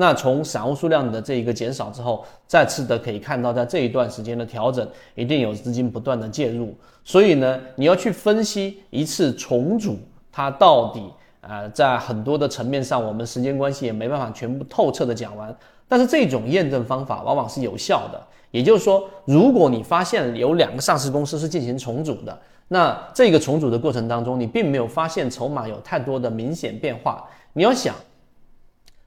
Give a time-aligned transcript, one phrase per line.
[0.00, 6.74] 那从散户数量的这一个减少之后，再次的可以看到，在这一段时间的调整，一定有资金不断的介入。
[7.04, 9.98] 所以呢，你要去分析一次重组，
[10.32, 11.02] 它到底
[11.42, 15.54] 呃，在很多的层面上，我们时间关系也没办法全部透彻的讲完。
[15.86, 18.18] 但是这种验证方法往往是有效的。
[18.50, 22.38] 也就是说，如果你发现有两个上市公司是进行重组的，
[22.68, 27.94] 那这个重组的过程当中，你并没有发现筹码有太多的明显变化，你要想。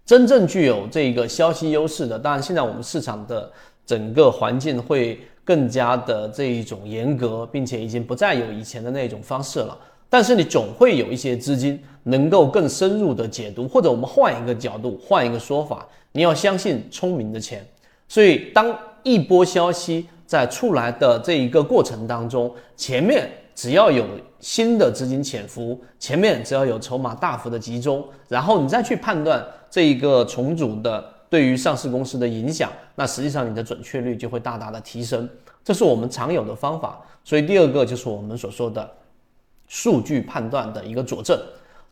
[0.06, 3.50] 真正具有这个消息优势的，当然现在我们市场的
[3.86, 9.78] 整个环境会更加的这一种严格，并且已经不再有以前的那种方式了。
[10.10, 17.66] 但是你总会有一些资金能够更深入的解读，或者我们换一个角度，换一个说法，你要相信聪明的钱。
[18.08, 23.30] 所以当一波消息在出来的这一个过程当中，前面。
[23.56, 24.06] 只要有
[24.40, 35.30] 新的资金潜伏，前面只要有筹码大幅的集中，然后你再去判断这一个重组的对于上市公司的影响，那实际上你的准确率就会大大的提升。
[35.64, 37.00] 这是我们常有的方法。
[37.24, 38.90] 所以第二个就是我们所说的
[39.68, 41.40] 数据判断的一个佐证。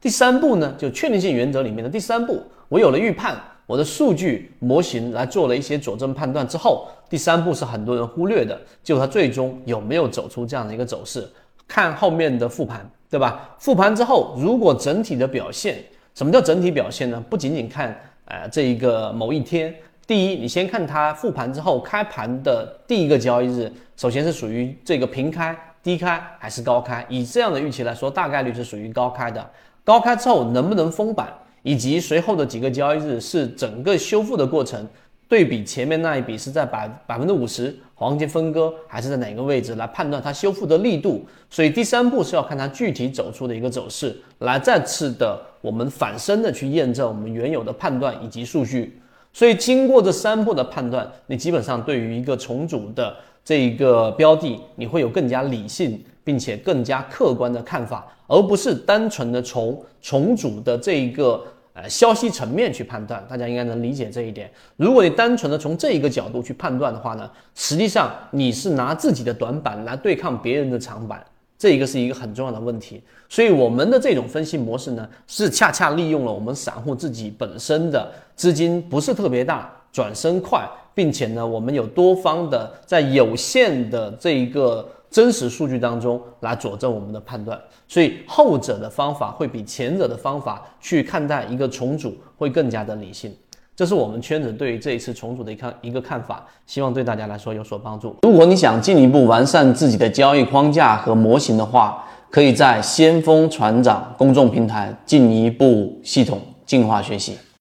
[0.02, 11.26] 第三步呢，就确定性原则里面的第三步，我有了预判，我的数据模型来做了一些佐证判断之后，第三步是很多人忽略的，就它最终有没有走出这样的一个走势。
[11.72, 13.56] 看后面的复盘，对吧？
[13.58, 15.82] 复盘之后，如果整体的表现，
[16.14, 17.24] 什么叫整体表现呢？
[17.30, 19.74] 不仅仅看呃这一个某一天，
[20.06, 27.06] 第一，你先看它复盘之后开盘的第一个交易日，首先是属于这个平开、低开还是高开？
[27.08, 29.50] 以这样的预期来说，大概率是属于高开的。
[29.86, 34.86] 高开之后能不能封板，以及随后的几个交易日是整个修复的过程。
[35.32, 41.26] 对比前面那一笔是在百百分之五十黄金分割，还是在哪个位置来判断它修复的力度？
[41.50, 49.00] 所以第三步是要看它具体走出的一个走势，来再次的我们反身的去验证我们原有的判断以及数据。
[49.32, 61.42] 所以经过这三步的判断，你基本上对于一个重组的这一个标的，你会有更加理性并且更加客观的看法，而不是单纯的从重组的这一个。
[61.74, 64.52] 呃，消息层面去判断，大家应该能理解这一点。
[64.76, 71.26] 如果你单纯的从这一个角度去判断的话呢，实际上你是拿自己的短板来对抗别人的长板，
[71.58, 73.02] 这一个是一个很重要的问题。
[73.30, 84.88] 所以我们的这种分析模式呢，是恰恰利用了我们散户自己本身的资金不是特别大，转身快，并且呢，我们有多方的在有限的这一个。
[85.12, 93.32] 真实数据当中来佐证我们的判断，所以后者的方法会比前者的方法去看待一个重组会更加的理性。
[93.76, 98.16] 这是我们圈子对于这一次重组的一看一个看法，希望对大家来说有所帮助。
[98.22, 107.38] 如果你想进一步完善自己的交易框架和模型的话，可以在先锋船长公众平台进一步系统进化学习。